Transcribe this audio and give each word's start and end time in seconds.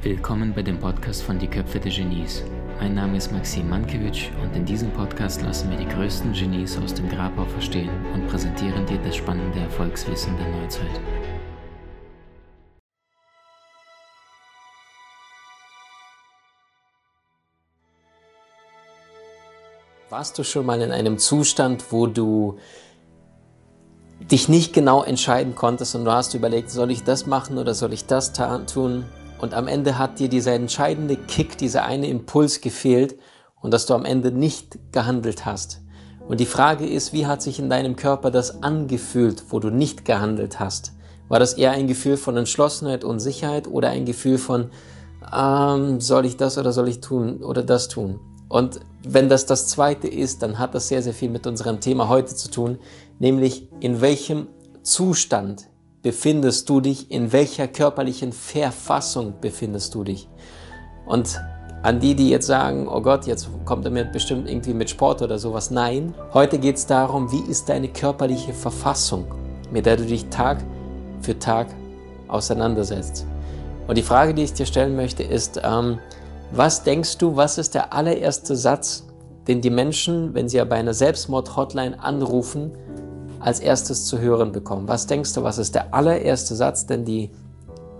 Willkommen 0.00 0.54
bei 0.54 0.62
dem 0.62 0.80
Podcast 0.80 1.22
von 1.24 1.38
Die 1.38 1.46
Köpfe 1.46 1.78
der 1.78 1.92
Genies. 1.92 2.42
Mein 2.80 2.94
Name 2.94 3.18
ist 3.18 3.30
Maxim 3.32 3.68
Mankewitsch 3.68 4.30
und 4.42 4.56
in 4.56 4.64
diesem 4.64 4.90
Podcast 4.92 5.42
lassen 5.42 5.68
wir 5.68 5.76
die 5.76 5.86
größten 5.86 6.32
Genies 6.32 6.78
aus 6.78 6.94
dem 6.94 7.06
Grabau 7.10 7.44
verstehen 7.44 7.90
und 8.14 8.26
präsentieren 8.28 8.86
dir 8.86 8.96
das 9.04 9.16
spannende 9.16 9.60
Erfolgswissen 9.60 10.34
der 10.38 10.48
Neuzeit. 10.48 11.00
Warst 20.08 20.38
du 20.38 20.44
schon 20.44 20.64
mal 20.64 20.80
in 20.80 20.92
einem 20.92 21.18
Zustand, 21.18 21.92
wo 21.92 22.06
du 22.06 22.58
dich 24.30 24.48
nicht 24.48 24.72
genau 24.72 25.02
entscheiden 25.02 25.54
konntest 25.54 25.94
und 25.94 26.04
du 26.04 26.12
hast 26.12 26.34
überlegt, 26.34 26.70
soll 26.70 26.90
ich 26.90 27.04
das 27.04 27.26
machen 27.26 27.58
oder 27.58 27.74
soll 27.74 27.92
ich 27.92 28.06
das 28.06 28.32
tun? 28.32 29.04
Und 29.38 29.54
am 29.54 29.68
Ende 29.68 29.98
hat 29.98 30.18
dir 30.18 30.28
dieser 30.28 30.54
entscheidende 30.54 31.16
Kick, 31.16 31.58
dieser 31.58 31.84
eine 31.84 32.08
Impuls 32.08 32.60
gefehlt 32.60 33.16
und 33.60 33.72
dass 33.72 33.86
du 33.86 33.94
am 33.94 34.04
Ende 34.04 34.32
nicht 34.32 34.78
gehandelt 34.92 35.44
hast. 35.44 35.82
Und 36.26 36.40
die 36.40 36.46
Frage 36.46 36.86
ist, 36.86 37.12
wie 37.12 37.26
hat 37.26 37.42
sich 37.42 37.58
in 37.58 37.70
deinem 37.70 37.94
Körper 37.94 38.30
das 38.30 38.62
angefühlt, 38.62 39.44
wo 39.50 39.60
du 39.60 39.70
nicht 39.70 40.04
gehandelt 40.04 40.58
hast? 40.58 40.92
War 41.28 41.38
das 41.38 41.54
eher 41.54 41.72
ein 41.72 41.86
Gefühl 41.86 42.16
von 42.16 42.36
Entschlossenheit 42.36 43.04
und 43.04 43.20
Sicherheit 43.20 43.68
oder 43.68 43.90
ein 43.90 44.06
Gefühl 44.06 44.38
von, 44.38 44.70
ähm, 45.32 46.00
soll 46.00 46.26
ich 46.26 46.36
das 46.36 46.58
oder 46.58 46.72
soll 46.72 46.88
ich 46.88 47.00
tun 47.00 47.42
oder 47.42 47.62
das 47.62 47.88
tun? 47.88 48.18
Und 48.48 48.80
wenn 49.02 49.28
das 49.28 49.46
das 49.46 49.66
zweite 49.66 50.08
ist, 50.08 50.42
dann 50.42 50.58
hat 50.58 50.74
das 50.74 50.88
sehr, 50.88 51.02
sehr 51.02 51.12
viel 51.12 51.30
mit 51.30 51.46
unserem 51.46 51.80
Thema 51.80 52.08
heute 52.08 52.34
zu 52.34 52.50
tun, 52.50 52.78
nämlich 53.18 53.68
in 53.80 54.00
welchem 54.00 54.48
Zustand 54.82 55.68
befindest 56.02 56.68
du 56.68 56.80
dich, 56.80 57.10
in 57.10 57.32
welcher 57.32 57.66
körperlichen 57.66 58.32
Verfassung 58.32 59.34
befindest 59.40 59.94
du 59.94 60.04
dich. 60.04 60.28
Und 61.06 61.40
an 61.82 62.00
die, 62.00 62.14
die 62.14 62.30
jetzt 62.30 62.46
sagen, 62.46 62.88
oh 62.88 63.00
Gott, 63.00 63.26
jetzt 63.26 63.48
kommt 63.64 63.84
er 63.84 63.90
mir 63.90 64.04
bestimmt 64.04 64.48
irgendwie 64.48 64.74
mit 64.74 64.90
Sport 64.90 65.22
oder 65.22 65.38
sowas. 65.38 65.70
Nein, 65.70 66.14
heute 66.32 66.58
geht 66.58 66.76
es 66.76 66.86
darum, 66.86 67.30
wie 67.30 67.50
ist 67.50 67.68
deine 67.68 67.88
körperliche 67.88 68.52
Verfassung, 68.52 69.26
mit 69.70 69.86
der 69.86 69.96
du 69.96 70.04
dich 70.04 70.26
Tag 70.26 70.64
für 71.20 71.38
Tag 71.38 71.68
auseinandersetzt. 72.28 73.26
Und 73.86 73.98
die 73.98 74.02
Frage, 74.02 74.34
die 74.34 74.42
ich 74.42 74.52
dir 74.52 74.66
stellen 74.66 74.96
möchte, 74.96 75.22
ist, 75.22 75.60
ähm, 75.62 75.98
was 76.50 76.82
denkst 76.82 77.18
du, 77.18 77.36
was 77.36 77.58
ist 77.58 77.74
der 77.74 77.92
allererste 77.92 78.56
Satz, 78.56 79.06
den 79.46 79.60
die 79.60 79.70
Menschen, 79.70 80.34
wenn 80.34 80.48
sie 80.48 80.56
ja 80.56 80.64
bei 80.64 80.76
einer 80.76 80.94
Selbstmord-Hotline 80.94 82.02
anrufen, 82.02 82.72
als 83.46 83.60
erstes 83.60 84.06
zu 84.06 84.18
hören 84.18 84.50
bekommen? 84.50 84.88
Was 84.88 85.06
denkst 85.06 85.32
du, 85.34 85.44
was 85.44 85.58
ist 85.58 85.76
der 85.76 85.94
allererste 85.94 86.56
Satz, 86.56 86.84
den 86.84 87.04
die 87.04 87.30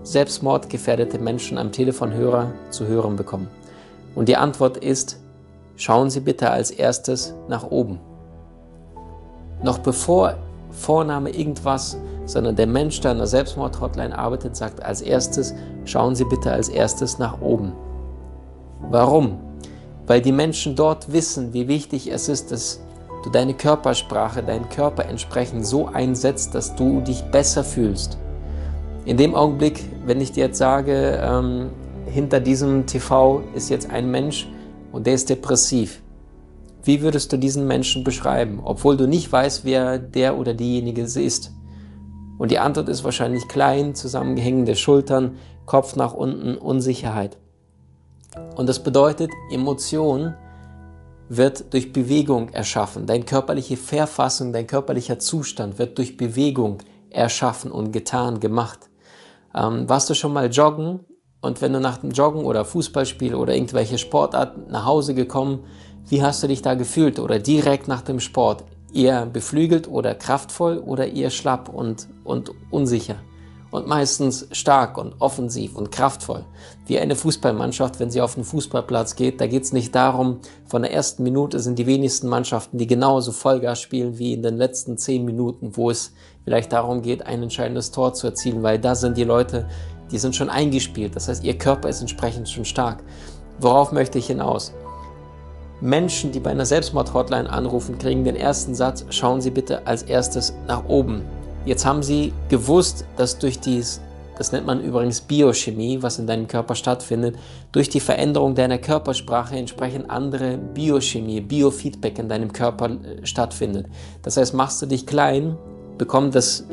selbstmordgefährdete 0.03 1.19
Menschen 1.19 1.57
am 1.57 1.71
Telefonhörer 1.71 2.51
zu 2.69 2.85
hören 2.85 3.15
bekommen? 3.15 3.47
Und 4.13 4.27
die 4.27 4.35
Antwort 4.35 4.75
ist, 4.75 5.21
schauen 5.77 6.09
Sie 6.09 6.19
bitte 6.19 6.51
als 6.51 6.69
erstes 6.69 7.33
nach 7.47 7.71
oben. 7.71 7.97
Noch 9.63 9.77
bevor 9.77 10.35
Vorname 10.71 11.29
irgendwas, 11.29 11.97
sondern 12.25 12.57
der 12.57 12.67
Mensch, 12.67 12.99
der 12.99 13.11
an 13.11 13.17
der 13.19 13.27
Selbstmord-Hotline 13.27 14.19
arbeitet, 14.19 14.57
sagt 14.57 14.83
als 14.83 15.01
erstes, 15.01 15.53
schauen 15.85 16.13
Sie 16.13 16.25
bitte 16.25 16.51
als 16.51 16.67
erstes 16.67 17.19
nach 17.19 17.39
oben. 17.39 17.71
Warum? 18.91 19.39
Weil 20.07 20.19
die 20.19 20.33
Menschen 20.33 20.75
dort 20.75 21.13
wissen, 21.13 21.53
wie 21.53 21.69
wichtig 21.69 22.11
es 22.11 22.27
ist, 22.27 22.51
dass 22.51 22.81
du 23.23 23.29
deine 23.29 23.53
Körpersprache, 23.53 24.43
deinen 24.43 24.69
Körper 24.69 25.05
entsprechend 25.05 25.65
so 25.65 25.87
einsetzt, 25.87 26.55
dass 26.55 26.75
du 26.75 27.01
dich 27.01 27.23
besser 27.23 27.63
fühlst. 27.63 28.17
In 29.05 29.17
dem 29.17 29.35
Augenblick, 29.35 29.83
wenn 30.05 30.21
ich 30.21 30.31
dir 30.31 30.45
jetzt 30.45 30.57
sage, 30.57 31.19
ähm, 31.21 31.69
hinter 32.05 32.39
diesem 32.39 32.85
TV 32.85 33.41
ist 33.53 33.69
jetzt 33.69 33.89
ein 33.89 34.09
Mensch 34.11 34.47
und 34.91 35.07
der 35.07 35.13
ist 35.13 35.29
depressiv, 35.29 36.01
wie 36.83 37.01
würdest 37.01 37.33
du 37.33 37.37
diesen 37.37 37.67
Menschen 37.67 38.03
beschreiben, 38.03 38.61
obwohl 38.63 38.95
du 38.95 39.07
nicht 39.07 39.31
weißt, 39.31 39.65
wer 39.65 39.99
der 39.99 40.37
oder 40.37 40.53
diejenige 40.53 41.01
ist? 41.01 41.51
Und 42.37 42.51
die 42.51 42.59
Antwort 42.59 42.87
ist 42.87 43.03
wahrscheinlich 43.03 43.47
klein, 43.47 43.95
zusammengehängende 43.95 44.75
Schultern, 44.75 45.35
Kopf 45.65 45.95
nach 45.95 46.13
unten, 46.13 46.57
Unsicherheit. 46.57 47.37
Und 48.55 48.69
das 48.69 48.83
bedeutet, 48.83 49.31
Emotion 49.51 50.33
wird 51.29 51.73
durch 51.73 51.93
Bewegung 51.93 52.49
erschaffen. 52.49 53.05
Deine 53.05 53.25
körperliche 53.25 53.77
Verfassung, 53.77 54.53
dein 54.53 54.67
körperlicher 54.67 55.19
Zustand 55.19 55.79
wird 55.79 55.97
durch 55.97 56.17
Bewegung 56.17 56.79
erschaffen 57.09 57.71
und 57.71 57.91
getan, 57.91 58.39
gemacht. 58.39 58.89
Ähm, 59.53 59.89
warst 59.89 60.09
du 60.09 60.13
schon 60.13 60.33
mal 60.33 60.49
joggen 60.49 61.01
und 61.41 61.61
wenn 61.61 61.73
du 61.73 61.79
nach 61.79 61.97
dem 61.97 62.11
Joggen 62.11 62.45
oder 62.45 62.65
Fußballspiel 62.65 63.35
oder 63.35 63.53
irgendwelche 63.53 63.97
Sportarten 63.97 64.71
nach 64.71 64.85
Hause 64.85 65.13
gekommen, 65.13 65.63
wie 66.09 66.21
hast 66.21 66.41
du 66.41 66.47
dich 66.47 66.61
da 66.61 66.73
gefühlt? 66.73 67.19
Oder 67.19 67.39
direkt 67.39 67.87
nach 67.87 68.01
dem 68.01 68.19
Sport? 68.19 68.63
Eher 68.93 69.25
beflügelt 69.25 69.87
oder 69.87 70.15
kraftvoll 70.15 70.77
oder 70.77 71.07
eher 71.07 71.29
schlapp 71.29 71.69
und, 71.69 72.07
und 72.23 72.51
unsicher? 72.71 73.17
Und 73.71 73.87
meistens 73.87 74.47
stark 74.51 74.97
und 74.97 75.15
offensiv 75.19 75.75
und 75.75 75.91
kraftvoll. 75.91 76.45
Wie 76.85 76.99
eine 76.99 77.15
Fußballmannschaft, 77.15 77.99
wenn 77.99 78.09
sie 78.09 78.21
auf 78.21 78.35
den 78.35 78.43
Fußballplatz 78.43 79.15
geht, 79.15 79.41
da 79.41 79.47
geht 79.47 79.63
es 79.63 79.73
nicht 79.73 79.93
darum, 79.93 80.39
von 80.65 80.83
der 80.83 80.93
ersten 80.93 81.23
Minute 81.23 81.59
sind 81.59 81.77
die 81.77 81.87
wenigsten 81.87 82.27
Mannschaften, 82.27 82.77
die 82.77 82.87
genauso 82.87 83.31
Vollgas 83.31 83.81
spielen 83.81 84.17
wie 84.17 84.33
in 84.33 84.41
den 84.41 84.57
letzten 84.57 84.97
zehn 84.97 85.25
Minuten, 85.25 85.75
wo 85.75 85.89
es 85.89 86.13
vielleicht 86.43 86.71
darum 86.71 87.01
geht, 87.01 87.25
ein 87.25 87.43
entscheidendes 87.43 87.91
Tor 87.91 88.13
zu 88.13 88.27
erzielen, 88.27 88.63
weil 88.63 88.79
da 88.79 88.95
sind 88.95 89.17
die 89.17 89.25
Leute, 89.25 89.67
die 90.11 90.17
sind 90.17 90.35
schon 90.35 90.49
eingespielt. 90.49 91.15
Das 91.15 91.27
heißt, 91.27 91.43
ihr 91.43 91.57
Körper 91.57 91.89
ist 91.89 92.01
entsprechend 92.01 92.49
schon 92.49 92.65
stark. 92.65 93.03
Worauf 93.59 93.91
möchte 93.91 94.17
ich 94.17 94.27
hinaus? 94.27 94.73
Menschen, 95.81 96.31
die 96.31 96.39
bei 96.39 96.49
einer 96.49 96.65
Selbstmord-Hotline 96.65 97.49
anrufen, 97.49 97.99
kriegen 97.99 98.23
den 98.23 98.35
ersten 98.35 98.73
Satz, 98.73 99.05
schauen 99.09 99.41
Sie 99.41 99.51
bitte 99.51 99.85
als 99.85 100.03
erstes 100.03 100.53
nach 100.67 100.85
oben. 100.87 101.21
Jetzt 101.67 101.85
haben 101.85 102.01
sie 102.01 102.31
gewusst, 102.47 103.03
dass 103.17 103.39
durch 103.39 103.59
dies, 103.59 103.99
das 104.37 104.53
nennt 104.53 104.65
man 104.65 104.81
übrigens 104.81 105.19
Biochemie, 105.19 106.01
was 106.01 106.17
in 106.17 106.25
deinem 106.25 106.47
Körper 106.47 106.75
stattfindet, 106.75 107.35
durch 107.73 107.89
die 107.89 107.99
Veränderung 107.99 108.55
deiner 108.55 108.77
Körpersprache 108.77 109.57
entsprechend 109.57 110.09
andere 110.09 110.57
Biochemie, 110.57 111.41
Biofeedback 111.41 112.19
in 112.19 112.29
deinem 112.29 112.53
Körper 112.53 112.91
äh, 112.91 113.25
stattfindet. 113.25 113.87
Das 114.21 114.37
heißt, 114.37 114.53
machst 114.53 114.81
du 114.81 114.85
dich 114.85 115.05
klein, 115.05 115.57
bekommt 115.97 116.35
das 116.35 116.65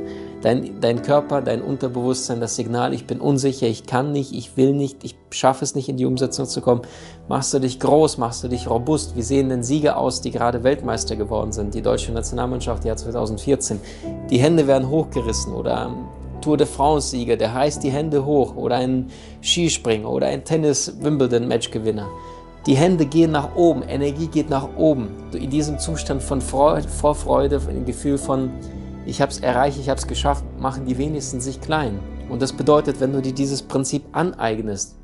dein, 0.44 0.80
dein 0.80 1.00
Körper, 1.00 1.40
dein 1.40 1.62
Unterbewusstsein 1.62 2.40
das 2.40 2.54
Signal, 2.54 2.92
ich 2.92 3.06
bin 3.06 3.18
unsicher, 3.20 3.66
ich 3.66 3.86
kann 3.86 4.12
nicht, 4.12 4.34
ich 4.34 4.56
will 4.58 4.74
nicht, 4.74 5.02
ich 5.02 5.16
schaffe 5.30 5.64
es 5.64 5.74
nicht 5.74 5.88
in 5.88 5.96
die 5.96 6.04
Umsetzung 6.04 6.46
zu 6.46 6.60
kommen, 6.60 6.82
machst 7.28 7.54
du 7.54 7.58
dich 7.58 7.80
groß, 7.80 8.18
machst 8.18 8.44
du 8.44 8.48
dich 8.48 8.68
robust. 8.68 9.16
Wie 9.16 9.22
sehen 9.22 9.48
denn 9.48 9.62
Sieger 9.62 9.96
aus, 9.96 10.20
die 10.20 10.30
gerade 10.30 10.62
Weltmeister 10.62 11.16
geworden 11.16 11.52
sind? 11.52 11.74
Die 11.74 11.80
deutsche 11.80 12.12
Nationalmannschaft, 12.12 12.84
Jahr 12.84 12.96
2014. 12.96 13.80
Die 14.28 14.38
Hände 14.38 14.66
werden 14.66 14.90
hochgerissen 14.90 15.54
oder 15.54 15.90
Tour 16.42 16.58
de 16.58 16.66
France-Sieger, 16.66 17.38
der 17.38 17.54
heißt 17.54 17.82
die 17.82 17.90
Hände 17.90 18.26
hoch 18.26 18.54
oder 18.54 18.76
ein 18.76 19.06
Skispringer 19.40 20.10
oder 20.10 20.26
ein 20.26 20.44
Tennis-Wimbledon-Matchgewinner. 20.44 22.06
Die 22.66 22.76
Hände 22.76 23.06
gehen 23.06 23.30
nach 23.30 23.56
oben, 23.56 23.82
Energie 23.82 24.26
geht 24.26 24.50
nach 24.50 24.68
oben. 24.76 25.08
In 25.32 25.48
diesem 25.48 25.78
Zustand 25.78 26.22
von 26.22 26.42
Freude, 26.42 26.86
Vorfreude, 26.86 27.60
ein 27.68 27.86
Gefühl 27.86 28.18
von 28.18 28.50
ich 29.06 29.20
habe 29.20 29.30
es 29.30 29.40
erreicht, 29.40 29.78
ich 29.78 29.88
habe 29.88 29.98
es 29.98 30.06
geschafft, 30.06 30.44
machen 30.58 30.86
die 30.86 30.98
wenigsten 30.98 31.40
sich 31.40 31.60
klein. 31.60 32.00
Und 32.28 32.40
das 32.40 32.52
bedeutet, 32.52 33.00
wenn 33.00 33.12
du 33.12 33.20
dir 33.20 33.34
dieses 33.34 33.62
Prinzip 33.62 34.04
aneignest 34.12 34.96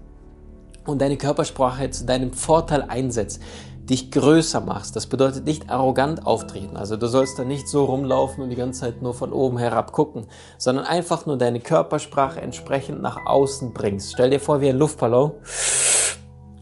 und 0.86 1.00
deine 1.00 1.16
Körpersprache 1.16 1.90
zu 1.90 2.06
deinem 2.06 2.32
Vorteil 2.32 2.82
einsetzt, 2.82 3.42
dich 3.90 4.10
größer 4.10 4.60
machst, 4.60 4.94
das 4.96 5.06
bedeutet 5.06 5.44
nicht 5.44 5.68
arrogant 5.68 6.26
auftreten. 6.26 6.76
Also 6.76 6.96
du 6.96 7.08
sollst 7.08 7.38
da 7.38 7.44
nicht 7.44 7.68
so 7.68 7.84
rumlaufen 7.84 8.42
und 8.42 8.50
die 8.50 8.56
ganze 8.56 8.80
Zeit 8.80 9.02
nur 9.02 9.14
von 9.14 9.32
oben 9.32 9.58
herab 9.58 9.92
gucken, 9.92 10.26
sondern 10.58 10.84
einfach 10.86 11.26
nur 11.26 11.36
deine 11.36 11.60
Körpersprache 11.60 12.40
entsprechend 12.40 13.02
nach 13.02 13.26
außen 13.26 13.74
bringst. 13.74 14.12
Stell 14.12 14.30
dir 14.30 14.40
vor 14.40 14.60
wie 14.60 14.68
ein 14.70 14.78
Luftballon, 14.78 15.32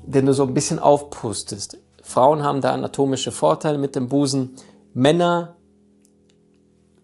den 0.06 0.26
du 0.26 0.32
so 0.32 0.44
ein 0.44 0.54
bisschen 0.54 0.78
aufpustest. 0.78 1.78
Frauen 2.02 2.42
haben 2.42 2.62
da 2.62 2.72
anatomische 2.72 3.30
Vorteile 3.30 3.76
mit 3.76 3.94
dem 3.94 4.08
Busen. 4.08 4.56
Männer 4.94 5.57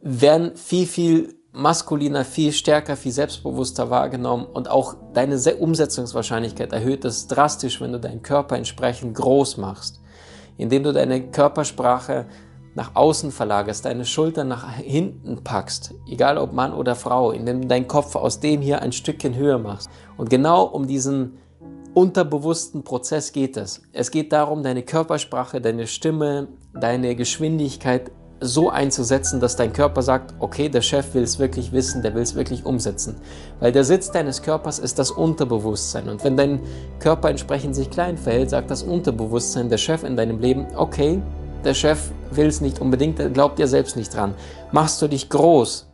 werden 0.05 0.55
viel, 0.55 0.87
viel 0.87 1.35
maskuliner, 1.53 2.25
viel 2.25 2.53
stärker, 2.53 2.97
viel 2.97 3.13
selbstbewusster 3.13 3.89
wahrgenommen 3.89 4.45
und 4.45 4.69
auch 4.69 4.97
deine 5.15 5.37
Umsetzungswahrscheinlichkeit 5.57 6.73
erhöht 6.73 7.05
es 7.05 7.27
drastisch, 7.27 7.81
wenn 7.81 7.93
du 7.93 7.99
deinen 7.99 8.23
Körper 8.23 8.57
entsprechend 8.57 9.15
groß 9.15 9.57
machst, 9.57 10.01
indem 10.59 10.83
du 10.83 10.93
deine 10.93 11.31
Körpersprache 11.31 12.27
nach 12.75 12.95
außen 12.95 13.31
verlagerst, 13.31 13.85
deine 13.85 14.05
Schultern 14.05 14.49
nach 14.49 14.75
hinten 14.75 15.43
packst, 15.43 15.95
egal 16.07 16.39
ob 16.39 16.53
Mann 16.53 16.75
oder 16.75 16.97
Frau, 16.97 17.31
indem 17.31 17.63
du 17.63 17.69
deinen 17.69 17.89
Kopf 17.89 18.15
aus 18.15 18.41
dem 18.41 18.61
hier 18.61 18.83
ein 18.83 18.93
Stückchen 18.93 19.35
höher 19.35 19.59
machst. 19.59 19.89
Und 20.17 20.29
genau 20.29 20.65
um 20.65 20.87
diesen 20.87 21.39
unterbewussten 21.95 22.83
Prozess 22.83 23.33
geht 23.33 23.57
es. 23.57 23.83
Es 23.93 24.11
geht 24.11 24.33
darum, 24.33 24.65
deine 24.65 24.83
Körpersprache, 24.83 25.61
deine 25.61 25.87
Stimme, 25.87 26.49
deine 26.75 27.15
Geschwindigkeit 27.15 28.11
so 28.47 28.71
einzusetzen, 28.71 29.41
dass 29.41 29.57
dein 29.57 29.73
Körper 29.73 30.03
sagt, 30.03 30.35
okay, 30.39 30.69
der 30.69 30.83
Chef 30.83 31.15
will 31.15 31.23
es 31.23 31.39
wirklich 31.39 31.73
wissen, 31.73 32.03
der 32.03 32.15
will 32.15 32.23
es 32.23 32.35
wirklich 32.35 32.65
umsetzen. 32.65 33.17
Weil 33.61 33.73
der 33.73 33.85
Sitz 33.85 34.11
deines 34.11 34.43
Körpers 34.43 34.79
ist 34.79 34.99
das 34.99 35.11
Unterbewusstsein. 35.11 36.09
Und 36.09 36.23
wenn 36.25 36.37
dein 36.37 36.61
Körper 36.99 37.31
entsprechend 37.31 37.75
sich 37.75 37.91
klein 37.91 38.17
verhält, 38.17 38.51
sagt 38.51 38.71
das 38.71 38.83
Unterbewusstsein, 38.83 39.69
der 39.69 39.79
Chef 39.79 40.05
in 40.05 40.17
deinem 40.17 40.39
Leben, 40.39 40.67
okay, 40.77 41.23
der 41.65 41.75
Chef 41.75 42.11
will 42.31 42.47
es 42.47 42.61
nicht 42.61 42.81
unbedingt, 42.81 43.19
der 43.19 43.31
glaubt 43.31 43.59
dir 43.59 43.69
selbst 43.69 43.97
nicht 43.97 44.15
dran. 44.15 44.35
Machst 44.71 45.01
du 45.01 45.09
dich 45.09 45.29
groß, 45.31 45.87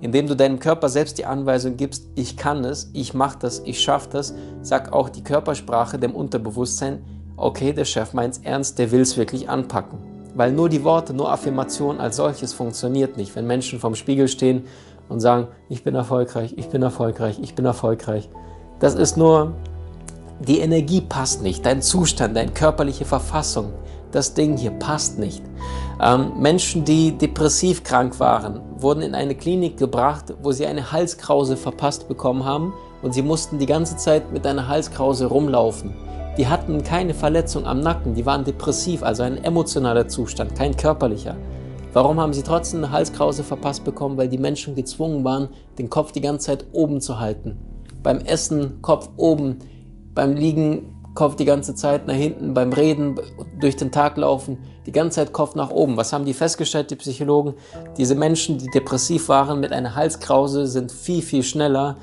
indem 0.00 0.26
du 0.26 0.34
deinem 0.34 0.58
Körper 0.58 0.88
selbst 0.88 1.18
die 1.18 1.24
Anweisung 1.24 1.76
gibst, 1.76 2.04
ich 2.14 2.36
kann 2.36 2.64
es, 2.64 2.90
ich 2.92 3.14
mache 3.14 3.38
das, 3.40 3.62
ich 3.64 3.80
schaffe 3.80 4.08
das, 4.10 4.34
sag 4.60 4.92
auch 4.92 5.08
die 5.08 5.22
Körpersprache 5.22 5.98
dem 5.98 6.14
Unterbewusstsein, 6.14 7.02
okay, 7.36 7.72
der 7.72 7.84
Chef 7.84 8.12
meint 8.12 8.34
es 8.34 8.40
ernst, 8.42 8.78
der 8.78 8.90
will 8.92 9.00
es 9.00 9.16
wirklich 9.16 9.48
anpacken. 9.48 10.13
Weil 10.34 10.52
nur 10.52 10.68
die 10.68 10.84
Worte, 10.84 11.14
nur 11.14 11.30
Affirmation 11.30 12.00
als 12.00 12.16
solches 12.16 12.52
funktioniert 12.52 13.16
nicht. 13.16 13.34
Wenn 13.36 13.46
Menschen 13.46 13.78
vorm 13.78 13.94
Spiegel 13.94 14.28
stehen 14.28 14.64
und 15.08 15.20
sagen, 15.20 15.48
ich 15.68 15.84
bin 15.84 15.94
erfolgreich, 15.94 16.54
ich 16.56 16.68
bin 16.68 16.82
erfolgreich, 16.82 17.38
ich 17.40 17.54
bin 17.54 17.64
erfolgreich. 17.64 18.28
Das 18.80 18.94
ist 18.94 19.16
nur, 19.16 19.52
die 20.40 20.58
Energie 20.58 21.00
passt 21.00 21.42
nicht, 21.42 21.64
dein 21.64 21.82
Zustand, 21.82 22.36
deine 22.36 22.52
körperliche 22.52 23.04
Verfassung, 23.04 23.72
das 24.10 24.34
Ding 24.34 24.56
hier 24.56 24.72
passt 24.72 25.18
nicht. 25.18 25.42
Ähm, 26.02 26.32
Menschen, 26.38 26.84
die 26.84 27.16
depressiv 27.16 27.84
krank 27.84 28.18
waren, 28.18 28.60
wurden 28.76 29.02
in 29.02 29.14
eine 29.14 29.34
Klinik 29.34 29.76
gebracht, 29.76 30.34
wo 30.42 30.52
sie 30.52 30.66
eine 30.66 30.90
Halskrause 30.90 31.56
verpasst 31.56 32.08
bekommen 32.08 32.44
haben 32.44 32.74
und 33.02 33.14
sie 33.14 33.22
mussten 33.22 33.58
die 33.58 33.66
ganze 33.66 33.96
Zeit 33.96 34.32
mit 34.32 34.46
einer 34.46 34.66
Halskrause 34.66 35.26
rumlaufen. 35.26 35.94
Die 36.36 36.48
hatten 36.48 36.82
keine 36.82 37.14
Verletzung 37.14 37.64
am 37.64 37.78
Nacken, 37.78 38.14
die 38.14 38.26
waren 38.26 38.44
depressiv, 38.44 39.04
also 39.04 39.22
ein 39.22 39.44
emotionaler 39.44 40.08
Zustand, 40.08 40.56
kein 40.56 40.76
körperlicher. 40.76 41.36
Warum 41.92 42.18
haben 42.18 42.32
sie 42.32 42.42
trotzdem 42.42 42.82
eine 42.82 42.90
Halskrause 42.90 43.44
verpasst 43.44 43.84
bekommen? 43.84 44.16
Weil 44.16 44.28
die 44.28 44.38
Menschen 44.38 44.74
gezwungen 44.74 45.22
waren, 45.22 45.48
den 45.78 45.90
Kopf 45.90 46.10
die 46.10 46.20
ganze 46.20 46.46
Zeit 46.46 46.66
oben 46.72 47.00
zu 47.00 47.20
halten. 47.20 47.56
Beim 48.02 48.18
Essen 48.18 48.82
Kopf 48.82 49.10
oben, 49.16 49.60
beim 50.12 50.34
Liegen 50.34 50.94
Kopf 51.14 51.36
die 51.36 51.44
ganze 51.44 51.76
Zeit 51.76 52.08
nach 52.08 52.14
hinten, 52.14 52.52
beim 52.52 52.72
Reden 52.72 53.20
durch 53.60 53.76
den 53.76 53.92
Tag 53.92 54.16
laufen, 54.16 54.58
die 54.86 54.92
ganze 54.92 55.20
Zeit 55.20 55.32
Kopf 55.32 55.54
nach 55.54 55.70
oben. 55.70 55.96
Was 55.96 56.12
haben 56.12 56.24
die 56.24 56.34
festgestellt, 56.34 56.90
die 56.90 56.96
Psychologen? 56.96 57.54
Diese 57.96 58.16
Menschen, 58.16 58.58
die 58.58 58.66
depressiv 58.66 59.28
waren 59.28 59.60
mit 59.60 59.70
einer 59.70 59.94
Halskrause, 59.94 60.66
sind 60.66 60.90
viel, 60.90 61.22
viel 61.22 61.44
schneller 61.44 61.96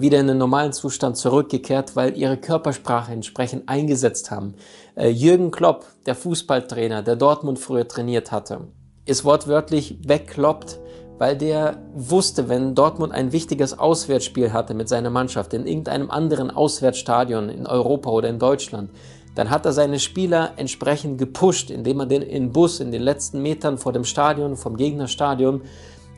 wieder 0.00 0.18
in 0.18 0.26
den 0.26 0.38
normalen 0.38 0.72
Zustand 0.72 1.16
zurückgekehrt, 1.16 1.94
weil 1.94 2.16
ihre 2.16 2.36
Körpersprache 2.36 3.12
entsprechend 3.12 3.68
eingesetzt 3.68 4.30
haben. 4.30 4.54
Äh, 4.96 5.08
Jürgen 5.08 5.50
Klopp, 5.50 5.86
der 6.06 6.14
Fußballtrainer, 6.14 7.02
der 7.02 7.16
Dortmund 7.16 7.58
früher 7.58 7.86
trainiert 7.86 8.32
hatte, 8.32 8.68
ist 9.06 9.24
wortwörtlich 9.24 9.98
wegkloppt, 10.04 10.80
weil 11.18 11.36
der 11.36 11.82
wusste, 11.94 12.48
wenn 12.48 12.74
Dortmund 12.74 13.12
ein 13.12 13.32
wichtiges 13.32 13.78
Auswärtsspiel 13.78 14.52
hatte 14.52 14.74
mit 14.74 14.88
seiner 14.88 15.10
Mannschaft 15.10 15.54
in 15.54 15.66
irgendeinem 15.66 16.10
anderen 16.10 16.50
Auswärtsstadion 16.50 17.48
in 17.48 17.66
Europa 17.66 18.10
oder 18.10 18.28
in 18.28 18.38
Deutschland, 18.38 18.90
dann 19.34 19.50
hat 19.50 19.64
er 19.66 19.72
seine 19.72 20.00
Spieler 20.00 20.52
entsprechend 20.56 21.18
gepusht, 21.18 21.70
indem 21.70 22.00
er 22.00 22.06
den 22.06 22.22
in 22.22 22.52
Bus 22.52 22.80
in 22.80 22.90
den 22.90 23.02
letzten 23.02 23.40
Metern 23.42 23.78
vor 23.78 23.92
dem 23.92 24.04
Stadion, 24.04 24.56
vom 24.56 24.76
Gegnerstadion, 24.76 25.62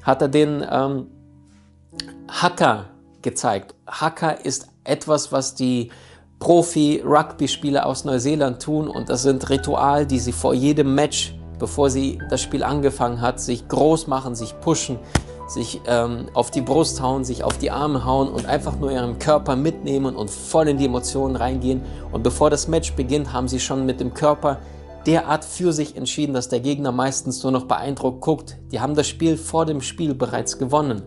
hat 0.03 0.23
er 0.23 0.29
den 0.29 0.65
ähm, 0.71 1.07
Hacker 2.29 2.87
gezeigt. 3.22 3.75
Hacker 3.87 4.44
ist 4.44 4.69
etwas, 4.84 5.32
was 5.32 5.55
die 5.55 5.90
Profi-Rugby-Spieler 6.40 7.84
aus 7.84 8.05
Neuseeland 8.05 8.62
tun 8.62 8.88
und 8.88 9.08
das 9.11 9.22
sind 9.22 9.49
Ritual, 9.50 10.06
die 10.06 10.19
sie 10.19 10.32
vor 10.32 10.55
jedem 10.55 10.94
Match, 10.94 11.34
bevor 11.58 11.90
sie 11.90 12.19
das 12.31 12.40
Spiel 12.40 12.62
angefangen 12.62 13.20
hat, 13.20 13.40
sich 13.40 13.69
groß 13.69 14.06
machen, 14.06 14.34
sich 14.34 14.58
pushen, 14.61 14.99
sich 15.46 15.81
ähm, 15.87 16.28
auf 16.32 16.50
die 16.50 16.62
Brust 16.62 17.02
hauen, 17.02 17.25
sich 17.25 17.44
auf 17.44 17.58
die 17.58 17.70
Arme 17.70 18.05
hauen 18.05 18.28
und 18.28 18.46
einfach 18.46 18.78
nur 18.78 18.90
ihren 18.90 19.19
Körper 19.19 19.55
mitnehmen 19.55 20.16
und 20.16 20.31
voll 20.31 20.69
in 20.69 20.78
die 20.78 20.87
Emotionen 20.87 21.37
reingehen. 21.37 21.82
Und 22.11 22.23
bevor 22.23 22.49
das 22.49 22.69
Match 22.69 22.94
beginnt, 22.94 23.32
haben 23.32 23.49
sie 23.49 23.61
schon 23.61 23.84
mit 23.84 24.00
dem 24.00 24.14
Körper 24.14 24.58
derart 25.06 25.44
für 25.44 25.73
sich 25.73 25.96
entschieden, 25.96 26.34
dass 26.34 26.49
der 26.49 26.61
Gegner 26.61 26.93
meistens 26.93 27.43
nur 27.43 27.52
noch 27.52 27.64
beeindruckt 27.64 28.20
guckt. 28.20 28.56
Die 28.70 28.81
haben 28.81 28.94
das 28.94 29.08
Spiel 29.08 29.37
vor 29.37 29.66
dem 29.66 29.81
Spiel 29.81 30.14
bereits 30.14 30.58
gewonnen. 30.58 31.02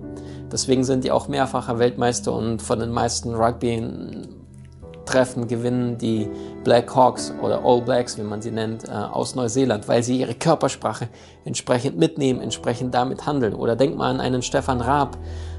Deswegen 0.53 0.83
sind 0.83 1.03
die 1.03 1.11
auch 1.11 1.27
mehrfacher 1.27 1.79
Weltmeister 1.79 2.31
und 2.31 2.61
von 2.61 2.77
den 2.79 2.91
meisten 2.91 3.33
Rugby-Treffen 3.33 5.47
gewinnen 5.47 5.97
die 5.97 6.29
Black 6.63 6.95
Hawks 6.95 7.33
oder 7.41 7.65
All 7.65 7.81
Blacks, 7.81 8.19
wie 8.19 8.21
man 8.21 8.39
sie 8.39 8.51
nennt, 8.51 8.87
äh, 8.87 8.91
aus 8.91 9.33
Neuseeland, 9.33 9.87
weil 9.87 10.03
sie 10.03 10.19
ihre 10.19 10.35
Körpersprache 10.35 11.07
entsprechend 11.43 11.97
mitnehmen, 11.97 12.39
entsprechend 12.39 12.93
damit 12.93 13.25
handeln. 13.25 13.55
Oder 13.55 13.75
denk 13.75 13.97
mal 13.97 14.11
an 14.11 14.19
einen 14.19 14.43
Stefan 14.43 14.79
Raab, 14.79 15.17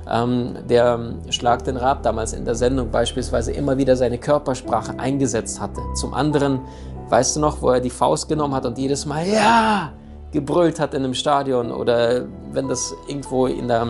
ähm, 0.08 0.58
der 0.68 1.16
Schlag 1.30 1.64
den 1.64 1.76
Raab 1.76 2.04
damals 2.04 2.32
in 2.32 2.44
der 2.44 2.54
Sendung 2.54 2.92
beispielsweise 2.92 3.50
immer 3.50 3.76
wieder 3.76 3.96
seine 3.96 4.18
Körpersprache 4.18 4.96
eingesetzt 4.98 5.60
hatte. 5.60 5.80
Zum 5.94 6.14
anderen, 6.14 6.60
weißt 7.08 7.34
du 7.34 7.40
noch, 7.40 7.62
wo 7.62 7.70
er 7.70 7.80
die 7.80 7.90
Faust 7.90 8.28
genommen 8.28 8.54
hat 8.54 8.64
und 8.64 8.78
jedes 8.78 9.06
Mal 9.06 9.26
Ja! 9.26 9.92
gebrüllt 10.30 10.78
hat 10.80 10.94
in 10.94 11.04
einem 11.04 11.14
Stadion 11.14 11.70
oder 11.70 12.24
wenn 12.52 12.68
das 12.68 12.92
irgendwo 13.06 13.46
in 13.46 13.68
der 13.68 13.86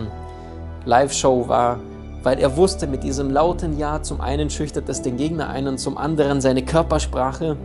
Live-Show 0.85 1.47
war, 1.47 1.79
weil 2.23 2.39
er 2.39 2.57
wusste, 2.57 2.87
mit 2.87 3.03
diesem 3.03 3.29
lauten 3.29 3.77
Ja 3.77 4.01
zum 4.01 4.21
einen 4.21 4.49
schüchtert 4.49 4.89
es 4.89 5.01
den 5.01 5.17
Gegner 5.17 5.49
ein 5.49 5.67
und 5.67 5.79
zum 5.79 5.97
anderen 5.97 6.41
seine 6.41 6.63
Körpersprache 6.63 7.57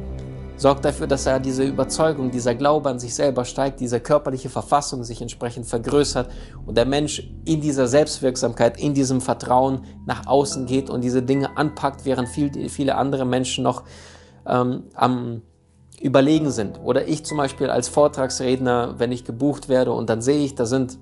sorgt 0.60 0.84
dafür, 0.84 1.06
dass 1.06 1.24
er 1.24 1.40
diese 1.40 1.64
Überzeugung, 1.64 2.30
dieser 2.30 2.54
Glaube 2.54 2.90
an 2.90 2.98
sich 2.98 3.14
selber 3.14 3.46
steigt, 3.46 3.80
diese 3.80 3.98
körperliche 3.98 4.50
Verfassung 4.50 5.04
sich 5.04 5.22
entsprechend 5.22 5.64
vergrößert 5.66 6.30
und 6.66 6.76
der 6.76 6.84
Mensch 6.84 7.30
in 7.46 7.62
dieser 7.62 7.88
Selbstwirksamkeit, 7.88 8.78
in 8.78 8.92
diesem 8.92 9.22
Vertrauen 9.22 9.84
nach 10.04 10.26
außen 10.26 10.66
geht 10.66 10.90
und 10.90 11.02
diese 11.02 11.22
Dinge 11.22 11.56
anpackt, 11.56 12.04
während 12.04 12.28
viel, 12.28 12.68
viele 12.68 12.96
andere 12.96 13.24
Menschen 13.24 13.64
noch 13.64 13.84
ähm, 14.46 14.82
am 14.92 15.40
Überlegen 15.98 16.50
sind. 16.50 16.78
Oder 16.84 17.08
ich 17.08 17.24
zum 17.24 17.38
Beispiel 17.38 17.70
als 17.70 17.88
Vortragsredner, 17.88 18.96
wenn 18.98 19.12
ich 19.12 19.24
gebucht 19.24 19.70
werde 19.70 19.92
und 19.92 20.10
dann 20.10 20.20
sehe 20.20 20.44
ich, 20.44 20.54
da 20.54 20.66
sind 20.66 20.98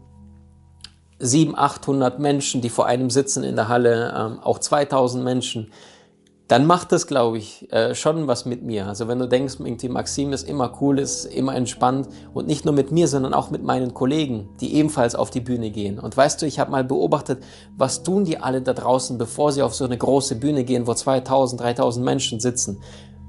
700, 1.18 1.58
800 1.58 2.18
Menschen, 2.18 2.60
die 2.60 2.68
vor 2.68 2.86
einem 2.86 3.10
sitzen 3.10 3.42
in 3.44 3.56
der 3.56 3.68
Halle, 3.68 4.14
ähm, 4.16 4.38
auch 4.40 4.58
2000 4.58 5.24
Menschen, 5.24 5.72
dann 6.48 6.64
macht 6.64 6.92
das, 6.92 7.06
glaube 7.06 7.36
ich, 7.36 7.70
äh, 7.72 7.94
schon 7.94 8.26
was 8.26 8.46
mit 8.46 8.62
mir. 8.62 8.86
Also 8.86 9.06
wenn 9.06 9.18
du 9.18 9.28
denkst, 9.28 9.56
irgendwie 9.58 9.90
Maxim 9.90 10.32
ist 10.32 10.48
immer 10.48 10.78
cool, 10.80 10.98
ist 10.98 11.26
immer 11.26 11.54
entspannt 11.54 12.08
und 12.32 12.46
nicht 12.46 12.64
nur 12.64 12.72
mit 12.72 12.90
mir, 12.90 13.06
sondern 13.06 13.34
auch 13.34 13.50
mit 13.50 13.62
meinen 13.62 13.92
Kollegen, 13.92 14.48
die 14.60 14.74
ebenfalls 14.74 15.14
auf 15.14 15.30
die 15.30 15.42
Bühne 15.42 15.70
gehen. 15.70 15.98
Und 15.98 16.16
weißt 16.16 16.40
du, 16.40 16.46
ich 16.46 16.58
habe 16.58 16.70
mal 16.70 16.84
beobachtet, 16.84 17.42
was 17.76 18.02
tun 18.02 18.24
die 18.24 18.38
alle 18.38 18.62
da 18.62 18.72
draußen, 18.72 19.18
bevor 19.18 19.52
sie 19.52 19.62
auf 19.62 19.74
so 19.74 19.84
eine 19.84 19.98
große 19.98 20.36
Bühne 20.36 20.64
gehen, 20.64 20.86
wo 20.86 20.94
2000, 20.94 21.60
3000 21.60 22.02
Menschen 22.02 22.40
sitzen. 22.40 22.80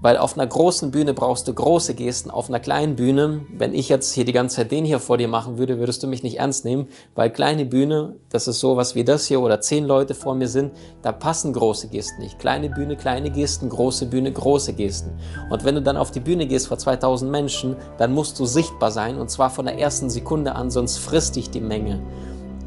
Weil 0.01 0.17
auf 0.17 0.37
einer 0.37 0.47
großen 0.47 0.91
Bühne 0.91 1.13
brauchst 1.13 1.47
du 1.47 1.53
große 1.53 1.93
Gesten, 1.93 2.31
auf 2.31 2.47
einer 2.47 2.61
kleinen 2.61 2.95
Bühne, 2.95 3.41
wenn 3.57 3.73
ich 3.73 3.89
jetzt 3.89 4.13
hier 4.13 4.23
die 4.23 4.31
ganze 4.31 4.57
Zeit 4.57 4.71
den 4.71 4.85
hier 4.85 4.99
vor 4.99 5.17
dir 5.17 5.27
machen 5.27 5.57
würde, 5.57 5.77
würdest 5.77 6.01
du 6.01 6.07
mich 6.07 6.23
nicht 6.23 6.39
ernst 6.39 6.63
nehmen, 6.63 6.87
weil 7.15 7.29
kleine 7.29 7.65
Bühne, 7.65 8.15
das 8.29 8.47
ist 8.47 8.59
sowas 8.59 8.95
wie 8.95 9.03
das 9.03 9.25
hier 9.25 9.41
oder 9.41 9.59
zehn 9.59 9.85
Leute 9.85 10.13
vor 10.13 10.35
mir 10.35 10.47
sind, 10.47 10.71
da 11.01 11.11
passen 11.11 11.51
große 11.51 11.89
Gesten 11.89 12.21
nicht. 12.21 12.39
Kleine 12.39 12.69
Bühne, 12.69 12.95
kleine 12.95 13.29
Gesten, 13.29 13.67
große 13.67 14.05
Bühne, 14.05 14.31
große 14.31 14.73
Gesten. 14.73 15.11
Und 15.49 15.65
wenn 15.65 15.75
du 15.75 15.81
dann 15.81 15.97
auf 15.97 16.11
die 16.11 16.21
Bühne 16.21 16.47
gehst 16.47 16.67
vor 16.67 16.77
2000 16.77 17.29
Menschen, 17.29 17.75
dann 17.97 18.13
musst 18.13 18.39
du 18.39 18.45
sichtbar 18.45 18.91
sein 18.91 19.17
und 19.17 19.29
zwar 19.29 19.49
von 19.49 19.65
der 19.65 19.77
ersten 19.77 20.09
Sekunde 20.09 20.55
an, 20.55 20.71
sonst 20.71 20.97
frisst 20.97 21.35
dich 21.35 21.49
die 21.49 21.61
Menge. 21.61 22.01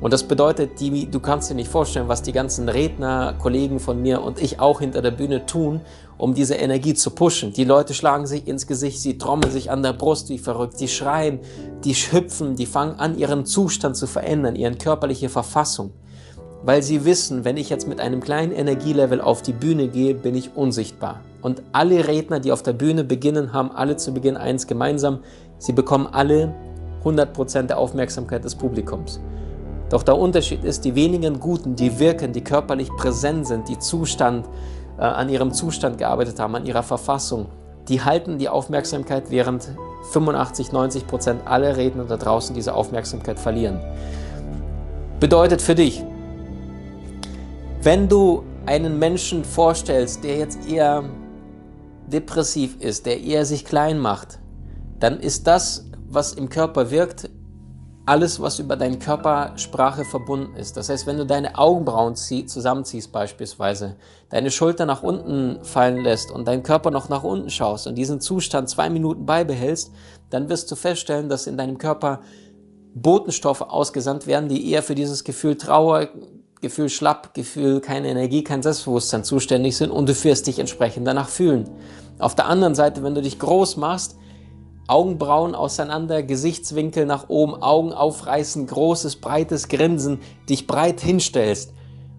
Und 0.03 0.13
das 0.13 0.25
bedeutet, 0.25 0.81
die, 0.81 1.09
du 1.09 1.21
kannst 1.21 1.49
dir 1.49 1.55
nicht 1.55 1.71
vorstellen, 1.71 2.09
was 2.09 2.23
die 2.23 2.33
ganzen 2.33 2.69
Redner, 2.69 3.35
Kollegen 3.41 3.79
von 3.79 4.03
mir 4.03 4.21
und 4.21 4.43
ich 4.43 4.59
auch 4.59 4.81
hinter 4.81 5.01
der 5.01 5.13
Bühne 5.13 5.47
tun, 5.47 5.81
um 6.19 6.35
diese 6.35 6.57
Energie 6.57 6.95
zu 6.95 7.11
pushen. 7.11 7.53
Die 7.53 7.63
Leute 7.63 7.95
schlagen 7.95 8.27
sich 8.27 8.49
ins 8.49 8.67
Gesicht, 8.67 9.01
sie 9.01 9.17
trommeln 9.17 9.53
sich 9.53 9.71
an 9.71 9.85
der 9.85 9.93
Brust 9.93 10.29
wie 10.29 10.39
verrückt, 10.39 10.81
die 10.81 10.89
schreien, 10.89 11.39
die 11.85 11.95
hüpfen, 11.95 12.57
die 12.57 12.67
fangen 12.67 12.99
an, 12.99 13.17
ihren 13.17 13.47
Zustand 13.47 13.97
zu 13.97 14.09
verändern, 14.09 14.57
ihre 14.57 14.75
körperliche 14.75 15.29
Verfassung. 15.29 15.93
Weil 16.65 16.83
sie 16.83 17.05
wissen, 17.05 17.45
wenn 17.45 17.57
ich 17.57 17.71
jetzt 17.71 17.87
mit 17.87 18.01
einem 18.01 18.21
kleinen 18.21 18.53
Energielevel 18.53 19.21
auf 19.21 19.41
die 19.43 19.53
Bühne 19.53 19.87
gehe, 19.87 20.15
bin 20.15 20.35
ich 20.35 20.57
unsichtbar. 20.57 21.21
Und 21.43 21.63
alle 21.71 22.09
Redner, 22.09 22.41
die 22.41 22.51
auf 22.51 22.65
der 22.65 22.73
Bühne 22.73 23.05
beginnen, 23.05 23.53
haben 23.53 23.71
alle 23.71 23.97
zu 23.97 24.13
Beginn 24.13 24.37
eins 24.37 24.67
gemeinsam. 24.67 25.21
Sie 25.59 25.73
bekommen 25.73 26.09
alle 26.09 26.55
100% 27.05 27.63
der 27.63 27.79
Aufmerksamkeit 27.79 28.45
des 28.45 28.57
Publikums. 28.57 29.21
Doch 29.93 30.03
der 30.03 30.17
Unterschied 30.17 30.65
ist, 30.65 30.87
die 30.87 30.95
wenigen 30.95 31.39
Guten, 31.39 31.77
die 31.77 31.99
wirken, 31.99 32.33
die 32.33 32.43
körperlich 32.43 32.89
präsent 32.97 33.47
sind, 33.47 33.69
die 33.69 33.79
Zustand, 33.79 34.49
äh, 34.97 35.03
an 35.03 35.29
ihrem 35.29 35.53
Zustand 35.53 35.99
gearbeitet 35.99 36.41
haben, 36.41 36.55
an 36.55 36.65
ihrer 36.65 36.83
Verfassung, 36.83 37.49
die 37.89 38.01
halten 38.01 38.39
die 38.39 38.49
Aufmerksamkeit, 38.49 39.25
während 39.29 39.69
85, 40.13 40.73
90 40.73 41.07
Prozent 41.07 41.47
aller 41.47 41.77
Redner 41.77 42.05
da 42.05 42.17
draußen 42.17 42.55
diese 42.55 42.75
Aufmerksamkeit 42.75 43.39
verlieren. 43.39 43.81
Bedeutet 45.21 45.61
für 45.61 45.75
dich, 45.75 46.03
wenn 47.83 48.09
du 48.09 48.45
einen 48.65 48.99
Menschen 48.99 49.45
vorstellst, 49.45 50.25
der 50.25 50.39
jetzt 50.39 50.67
eher 50.71 51.05
depressiv 52.07 52.81
ist, 52.81 53.05
der 53.05 53.21
eher 53.21 53.45
sich 53.45 53.67
klein 53.67 53.99
macht, 53.99 54.39
dann 55.01 55.21
ist 55.21 55.47
das, 55.47 55.85
was 56.09 56.33
im 56.33 56.49
Körper 56.49 56.91
wirkt, 56.91 57.29
alles, 58.05 58.41
was 58.41 58.59
über 58.59 58.77
deine 58.77 58.99
Körpersprache 58.99 60.05
verbunden 60.05 60.57
ist. 60.57 60.77
Das 60.77 60.89
heißt, 60.89 61.07
wenn 61.07 61.19
du 61.19 61.27
deine 61.27 61.57
Augenbrauen 61.57 62.17
zusammenziehst 62.17 63.13
beispielsweise, 63.13 63.97
deine 64.29 64.51
Schulter 64.51 64.87
nach 64.87 65.03
unten 65.03 65.65
fallen 65.65 66.03
lässt 66.03 66.33
und 66.33 66.49
deinen 66.49 66.65
Körper 66.65 66.91
noch 66.91 67.09
nach 67.09 67.23
unten 67.23 67.51
schaust 67.51 67.87
und 67.87 67.95
diesen 67.95 68.21
Zustand 68.21 68.69
zwei 68.69 68.91
Minuten 68.91 69.25
beibehältst, 69.25 69.93
dann 70.31 70.49
wirst 70.49 70.71
du 70.71 70.77
feststellen, 70.77 71.29
dass 71.29 71.47
in 71.47 71.57
deinem 71.57 71.79
Körper 71.79 72.21
Botenstoffe 72.95 73.63
ausgesandt 73.63 74.27
werden, 74.27 74.49
die 74.49 74.71
eher 74.71 74.83
für 74.83 74.95
dieses 74.95 75.23
Gefühl 75.23 75.57
Trauer, 75.57 76.09
Gefühl 76.61 76.89
schlapp, 76.89 77.35
Gefühl 77.35 77.81
keine 77.81 78.09
Energie, 78.09 78.45
kein 78.45 78.63
Selbstbewusstsein 78.63 79.25
zuständig 79.25 79.77
sind 79.77 79.91
und 79.91 80.09
du 80.09 80.25
wirst 80.25 80.47
dich 80.47 80.59
entsprechend 80.59 81.07
danach 81.07 81.29
fühlen. 81.29 81.69
Auf 82.19 82.35
der 82.35 82.47
anderen 82.47 82.75
Seite, 82.75 83.03
wenn 83.03 83.15
du 83.15 83.23
dich 83.23 83.39
groß 83.39 83.77
machst, 83.77 84.17
Augenbrauen 84.93 85.55
auseinander, 85.55 86.23
Gesichtswinkel 86.23 87.07
nach 87.07 87.31
oben, 87.31 87.55
Augen 87.55 87.95
aufreißen, 87.95 88.67
großes, 88.67 89.17
breites 89.17 89.69
Grinsen, 89.69 90.21
dich 90.51 90.67
breit 90.67 91.01
hinstellst 91.01 91.73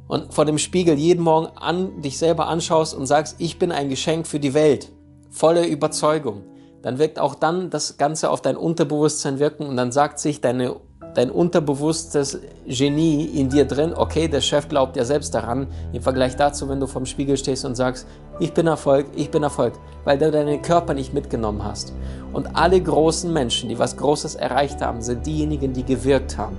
und 0.08 0.34
vor 0.34 0.46
dem 0.46 0.58
Spiegel 0.58 0.98
jeden 0.98 1.24
Morgen 1.24 1.56
an 1.56 2.02
dich 2.02 2.18
selber 2.18 2.48
anschaust 2.48 2.96
und 2.96 3.06
sagst, 3.06 3.36
ich 3.38 3.60
bin 3.60 3.72
ein 3.72 3.90
Geschenk 3.90 4.26
für 4.26 4.40
die 4.40 4.56
Welt, 4.56 4.92
volle 5.30 5.68
Überzeugung, 5.68 6.42
dann 6.82 6.98
wirkt 6.98 7.20
auch 7.20 7.36
dann 7.36 7.70
das 7.70 7.98
Ganze 7.98 8.32
auf 8.32 8.42
dein 8.42 8.58
Unterbewusstsein 8.58 9.38
wirken 9.38 9.68
und 9.68 9.78
dann 9.78 9.92
sagt 9.92 10.18
sich 10.18 10.42
deine, 10.42 10.76
dein 11.16 11.30
unterbewusstes 11.30 12.40
Genie 12.66 13.26
in 13.26 13.50
dir 13.50 13.66
drin, 13.66 13.94
okay, 13.96 14.28
der 14.28 14.42
Chef 14.42 14.68
glaubt 14.68 14.96
ja 14.96 15.06
selbst 15.06 15.34
daran, 15.36 15.68
im 15.92 16.02
Vergleich 16.02 16.36
dazu, 16.36 16.70
wenn 16.70 16.80
du 16.80 16.88
vorm 16.88 17.06
Spiegel 17.06 17.38
stehst 17.38 17.66
und 17.66 17.76
sagst, 17.76 18.08
ich 18.40 18.54
bin 18.54 18.68
Erfolg, 18.68 19.08
ich 19.16 19.30
bin 19.30 19.44
Erfolg, 19.44 19.74
weil 20.06 20.18
du 20.18 20.32
deinen 20.32 20.62
Körper 20.62 20.94
nicht 20.94 21.14
mitgenommen 21.14 21.64
hast. 21.64 21.94
Und 22.32 22.56
alle 22.56 22.82
großen 22.82 23.32
Menschen, 23.32 23.70
die 23.70 23.78
was 23.78 23.96
Großes 23.98 24.36
erreicht 24.36 24.82
haben, 24.82 25.02
sind 25.02 25.26
diejenigen, 25.26 25.74
die 25.74 25.84
gewirkt 25.84 26.38
haben, 26.38 26.58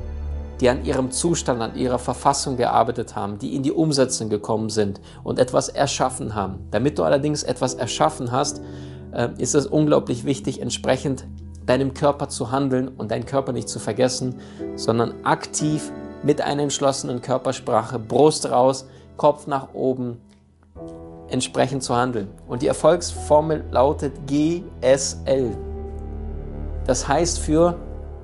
die 0.60 0.68
an 0.68 0.84
ihrem 0.84 1.10
Zustand, 1.10 1.60
an 1.60 1.76
ihrer 1.76 1.98
Verfassung 1.98 2.56
gearbeitet 2.56 3.16
haben, 3.16 3.38
die 3.38 3.56
in 3.56 3.62
die 3.62 3.72
Umsetzung 3.72 4.28
gekommen 4.28 4.70
sind 4.70 5.00
und 5.24 5.40
etwas 5.40 5.68
erschaffen 5.68 6.34
haben. 6.34 6.60
Damit 6.70 6.98
du 6.98 7.02
allerdings 7.02 7.42
etwas 7.42 7.74
erschaffen 7.74 8.30
hast, 8.30 8.62
äh, 9.12 9.30
ist 9.38 9.54
es 9.54 9.66
unglaublich 9.66 10.24
wichtig, 10.24 10.60
entsprechend 10.60 11.26
deinem 11.66 11.94
Körper 11.94 12.28
zu 12.28 12.50
handeln 12.50 12.88
und 12.88 13.10
deinen 13.10 13.26
Körper 13.26 13.52
nicht 13.52 13.68
zu 13.68 13.78
vergessen, 13.78 14.36
sondern 14.76 15.14
aktiv 15.24 15.90
mit 16.22 16.40
einer 16.40 16.62
entschlossenen 16.62 17.20
Körpersprache, 17.20 17.98
Brust 17.98 18.50
raus, 18.50 18.86
Kopf 19.16 19.46
nach 19.46 19.74
oben, 19.74 20.20
entsprechend 21.28 21.82
zu 21.82 21.94
handeln. 21.94 22.28
Und 22.48 22.62
die 22.62 22.66
Erfolgsformel 22.66 23.64
lautet 23.70 24.12
GSL. 24.26 25.56
Das 26.86 27.08
heißt 27.08 27.38
für 27.38 27.76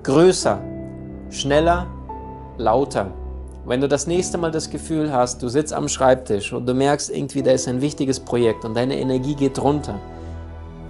größer, 0.03 0.61
schneller, 1.31 1.87
lauter. 2.59 3.11
Wenn 3.67 3.81
du 3.81 3.89
das 3.89 4.07
nächste 4.07 4.39
Mal 4.39 4.51
das 4.51 4.71
Gefühl 4.71 5.13
hast, 5.13 5.43
du 5.43 5.49
sitzt 5.49 5.73
am 5.73 5.89
Schreibtisch 5.89 6.53
und 6.53 6.67
du 6.67 6.75
merkst 6.75 7.11
irgendwie, 7.11 7.43
da 7.43 7.53
ist 7.53 7.69
ein 7.69 7.81
wichtiges 7.81 8.19
Projekt 8.19 8.65
und 8.65 8.75
deine 8.75 8.99
Energie 8.99 9.35
geht 9.35 9.61
runter, 9.63 9.99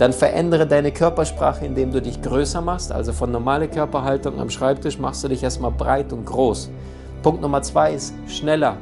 dann 0.01 0.15
verändere 0.15 0.67
deine 0.67 0.93
Körpersprache, 0.93 1.67
indem 1.67 1.93
du 1.93 2.01
dich 2.01 2.23
größer 2.23 2.63
machst. 2.63 2.91
Also 2.91 3.13
von 3.13 3.31
normaler 3.31 3.69
Körperhaltung 3.69 4.41
am 4.41 4.49
Schreibtisch 4.49 4.99
machst 4.99 5.23
du 5.23 5.29
dich 5.29 5.43
erstmal 5.43 5.73
breit 5.73 6.15
und 6.15 6.25
groß. 6.25 6.71
Punkt 7.23 7.43
Nummer 7.43 7.61
zwei 7.61 7.93
ist 7.93 8.15
schneller. 8.27 8.79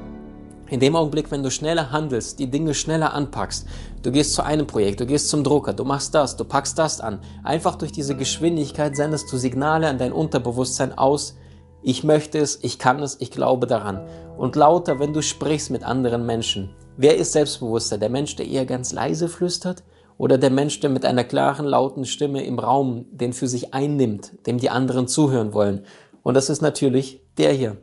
In 0.70 0.78
dem 0.78 0.94
Augenblick, 0.94 1.28
wenn 1.32 1.42
du 1.42 1.50
schneller 1.50 1.90
handelst, 1.90 2.38
die 2.38 2.48
Dinge 2.48 2.72
schneller 2.72 3.14
anpackst, 3.14 3.66
du 4.02 4.12
gehst 4.12 4.34
zu 4.34 4.44
einem 4.44 4.68
Projekt, 4.68 5.00
du 5.00 5.06
gehst 5.06 5.28
zum 5.28 5.42
Drucker, 5.42 5.72
du 5.72 5.84
machst 5.84 6.14
das, 6.14 6.36
du 6.36 6.44
packst 6.44 6.78
das 6.78 7.00
an. 7.00 7.18
Einfach 7.42 7.74
durch 7.74 7.90
diese 7.90 8.14
Geschwindigkeit 8.14 8.94
sendest 8.94 9.32
du 9.32 9.38
Signale 9.38 9.88
an 9.88 9.98
dein 9.98 10.12
Unterbewusstsein 10.12 10.96
aus. 10.96 11.36
Ich 11.82 12.04
möchte 12.04 12.38
es, 12.38 12.62
ich 12.62 12.78
kann 12.78 13.02
es, 13.02 13.20
ich 13.20 13.32
glaube 13.32 13.66
daran. 13.66 14.06
Und 14.36 14.54
lauter, 14.54 15.00
wenn 15.00 15.12
du 15.12 15.22
sprichst 15.22 15.70
mit 15.70 15.82
anderen 15.82 16.26
Menschen. 16.26 16.76
Wer 16.96 17.16
ist 17.16 17.32
selbstbewusster? 17.32 17.98
Der 17.98 18.08
Mensch, 18.08 18.36
der 18.36 18.46
eher 18.46 18.66
ganz 18.66 18.92
leise 18.92 19.28
flüstert? 19.28 19.82
Oder 20.18 20.36
der 20.36 20.50
Mensch, 20.50 20.80
der 20.80 20.90
mit 20.90 21.04
einer 21.04 21.24
klaren, 21.24 21.64
lauten 21.64 22.04
Stimme 22.04 22.44
im 22.44 22.58
Raum 22.58 23.06
den 23.10 23.32
für 23.32 23.46
sich 23.46 23.72
einnimmt, 23.72 24.32
dem 24.46 24.58
die 24.58 24.68
anderen 24.68 25.06
zuhören 25.06 25.54
wollen? 25.54 25.86
Und 26.22 26.34
das 26.34 26.50
ist 26.50 26.60
natürlich 26.60 27.22
der 27.38 27.52
hier. 27.52 27.76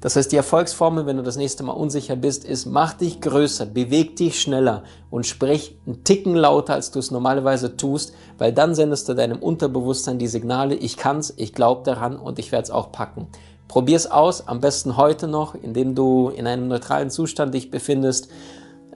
Das 0.00 0.16
heißt, 0.16 0.32
die 0.32 0.36
Erfolgsformel, 0.36 1.04
wenn 1.04 1.18
du 1.18 1.22
das 1.22 1.36
nächste 1.36 1.62
Mal 1.62 1.72
unsicher 1.72 2.16
bist, 2.16 2.44
ist, 2.44 2.64
mach 2.64 2.94
dich 2.94 3.20
größer, 3.20 3.66
beweg 3.66 4.16
dich 4.16 4.40
schneller 4.40 4.84
und 5.10 5.26
sprich 5.26 5.76
einen 5.86 6.04
Ticken 6.04 6.36
lauter, 6.36 6.72
als 6.72 6.90
du 6.90 6.98
es 7.00 7.10
normalerweise 7.10 7.76
tust, 7.76 8.14
weil 8.38 8.52
dann 8.52 8.74
sendest 8.74 9.08
du 9.10 9.14
deinem 9.14 9.40
Unterbewusstsein 9.40 10.18
die 10.18 10.28
Signale, 10.28 10.74
ich 10.74 10.96
kann's, 10.96 11.34
ich 11.36 11.52
glaube 11.52 11.82
daran 11.84 12.16
und 12.16 12.38
ich 12.38 12.50
werde 12.50 12.62
es 12.62 12.70
auch 12.70 12.92
packen. 12.92 13.26
Probier's 13.68 14.06
aus, 14.06 14.48
am 14.48 14.60
besten 14.60 14.96
heute 14.96 15.28
noch, 15.28 15.54
indem 15.54 15.94
du 15.94 16.30
in 16.30 16.46
einem 16.46 16.66
neutralen 16.66 17.10
Zustand 17.10 17.52
dich 17.52 17.70
befindest 17.70 18.28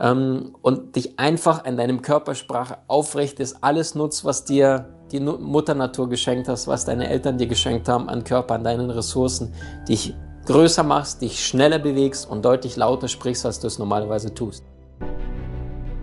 ähm, 0.00 0.54
und 0.62 0.96
dich 0.96 1.18
einfach 1.18 1.64
an 1.64 1.76
deinem 1.76 2.02
Körpersprache 2.02 2.78
aufrichtest, 2.88 3.58
alles 3.62 3.94
nutzt, 3.94 4.24
was 4.24 4.44
dir 4.44 4.88
die 5.12 5.20
Mutter 5.20 5.74
Natur 5.74 6.08
geschenkt 6.08 6.48
hast, 6.48 6.66
was 6.66 6.84
deine 6.84 7.08
Eltern 7.08 7.38
dir 7.38 7.46
geschenkt 7.46 7.88
haben 7.88 8.08
an 8.08 8.24
Körper, 8.24 8.54
an 8.54 8.64
deinen 8.64 8.90
Ressourcen, 8.90 9.54
dich 9.88 10.14
größer 10.46 10.82
machst, 10.82 11.22
dich 11.22 11.46
schneller 11.46 11.78
bewegst 11.78 12.28
und 12.28 12.44
deutlich 12.44 12.76
lauter 12.76 13.08
sprichst, 13.08 13.46
als 13.46 13.60
du 13.60 13.66
es 13.66 13.78
normalerweise 13.78 14.34
tust. 14.34 14.64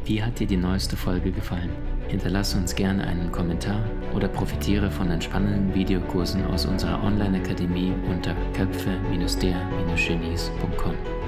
Wie 0.05 0.23
hat 0.23 0.39
dir 0.39 0.47
die 0.47 0.57
neueste 0.57 0.97
Folge 0.97 1.31
gefallen? 1.31 1.69
Hinterlasse 2.07 2.57
uns 2.57 2.73
gerne 2.75 3.05
einen 3.05 3.31
Kommentar 3.31 3.79
oder 4.13 4.27
profitiere 4.27 4.91
von 4.91 5.09
entspannenden 5.09 5.73
Videokursen 5.73 6.45
aus 6.47 6.65
unserer 6.65 7.01
Online-Akademie 7.03 7.93
unter 8.09 8.35
köpfe-der-genies.com. 8.53 11.20